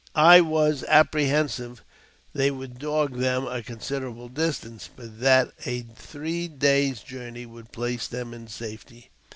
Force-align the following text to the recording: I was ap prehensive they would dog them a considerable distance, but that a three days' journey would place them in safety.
I 0.15 0.41
was 0.41 0.83
ap 0.87 1.11
prehensive 1.11 1.81
they 2.33 2.49
would 2.49 2.79
dog 2.79 3.17
them 3.19 3.45
a 3.45 3.61
considerable 3.61 4.29
distance, 4.29 4.89
but 4.95 5.19
that 5.19 5.51
a 5.67 5.83
three 5.95 6.47
days' 6.47 7.01
journey 7.01 7.45
would 7.45 7.71
place 7.71 8.07
them 8.07 8.33
in 8.33 8.47
safety. 8.47 9.11